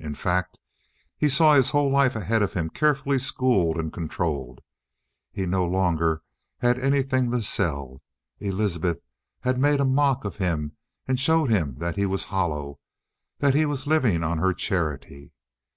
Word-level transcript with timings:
In 0.00 0.14
fact, 0.14 0.60
he 1.16 1.28
saw 1.28 1.56
his 1.56 1.70
whole 1.70 1.90
life 1.90 2.14
ahead 2.14 2.40
of 2.40 2.52
him 2.52 2.70
carefully 2.70 3.18
schooled 3.18 3.76
and 3.76 3.92
controlled. 3.92 4.60
He 5.32 5.44
no 5.44 5.66
longer 5.66 6.22
had 6.58 6.78
anything 6.78 7.32
to 7.32 7.42
sell. 7.42 8.00
Elizabeth 8.38 9.00
had 9.40 9.58
made 9.58 9.80
a 9.80 9.84
mock 9.84 10.24
of 10.24 10.36
him 10.36 10.76
and 11.08 11.18
shown 11.18 11.48
him 11.50 11.78
that 11.78 11.96
he 11.96 12.06
was 12.06 12.26
hollow, 12.26 12.78
that 13.40 13.56
he 13.56 13.66
was 13.66 13.88
living 13.88 14.22
on 14.22 14.38
her 14.38 14.54
charity. 14.54 15.32